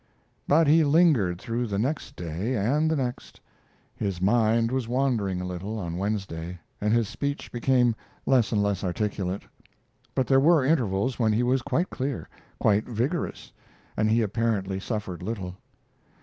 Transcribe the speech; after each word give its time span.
But 0.47 0.65
he 0.65 0.83
lingered 0.83 1.39
through 1.39 1.67
the 1.67 1.77
next 1.77 2.15
day 2.15 2.55
and 2.57 2.89
the 2.89 2.95
next. 2.95 3.39
His 3.95 4.19
mind 4.19 4.71
was 4.71 4.87
wandering 4.87 5.39
a 5.39 5.45
little 5.45 5.77
on 5.77 5.95
Wednesday, 5.99 6.57
and 6.81 6.91
his 6.91 7.07
speech 7.07 7.51
became 7.51 7.93
less 8.25 8.51
and 8.51 8.63
less 8.63 8.83
articulate; 8.83 9.43
but 10.15 10.25
there 10.25 10.39
were 10.39 10.65
intervals 10.65 11.19
when 11.19 11.33
he 11.33 11.43
was 11.43 11.61
quite 11.61 11.91
clear, 11.91 12.27
quite 12.57 12.85
vigorous, 12.89 13.51
and 13.95 14.09
he 14.09 14.23
apparently 14.23 14.79
suffered 14.79 15.21
little. 15.21 15.55